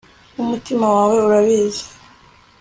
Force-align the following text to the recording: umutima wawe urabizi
umutima 0.41 0.85
wawe 0.95 1.15
urabizi 1.27 1.85